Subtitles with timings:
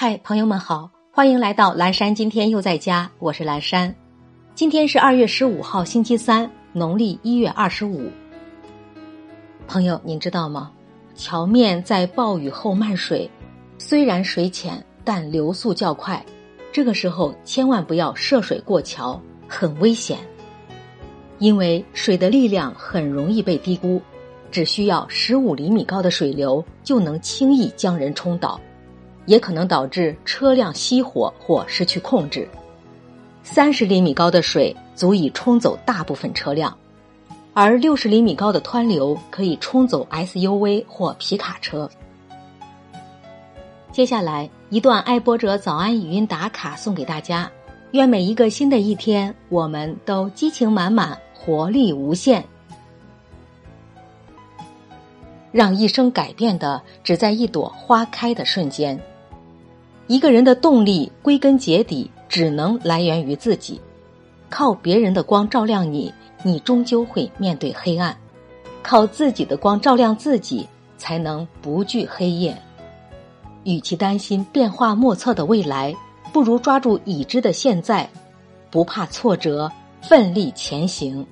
[0.00, 2.14] 嗨，朋友们好，欢迎来到蓝山。
[2.14, 3.92] 今天又在家，我是蓝山。
[4.54, 8.08] 今天是二月十五号，星期三，农历一月二十五。
[9.66, 10.70] 朋友，您知道吗？
[11.16, 13.28] 桥面在暴雨后漫水，
[13.76, 16.24] 虽然水浅，但流速较快。
[16.70, 20.18] 这个时候千万不要涉水过桥，很危险。
[21.40, 24.00] 因为水的力量很容易被低估，
[24.52, 28.60] 只需要十五厘米高的水流就能轻易将人冲倒。
[29.28, 32.48] 也可能导致车辆熄火或失去控制。
[33.42, 36.74] 三十厘米高的水足以冲走大部分车辆，
[37.52, 41.88] 而六十厘米高的湍流可以冲走 SUV 或皮卡车。
[43.92, 47.50] 接下来一段爱播者早安语音打卡送给大家，
[47.90, 52.42] 愿每一个新的一天，我们都激情满满，活力无限。
[55.52, 58.98] 让一生改变的，只在一朵花开的瞬间。
[60.08, 63.78] 一个人的动力归根结底只能来源于自己，
[64.48, 68.14] 靠别人的光照亮你，你终究会面对黑暗；
[68.82, 72.56] 靠自己的光照亮自己，才能不惧黑夜。
[73.64, 75.94] 与其担心变化莫测的未来，
[76.32, 78.08] 不如抓住已知的现在，
[78.70, 79.70] 不怕挫折，
[80.00, 81.26] 奋力前行。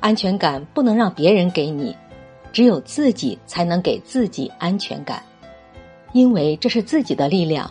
[0.00, 1.94] 安全感不能让别人给你，
[2.52, 5.22] 只有自己才能给自己安全感。
[6.16, 7.70] 因为这是自己的力量，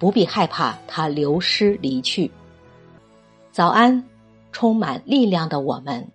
[0.00, 2.28] 不必害怕它流失离去。
[3.52, 4.02] 早安，
[4.50, 6.08] 充满力量的我们。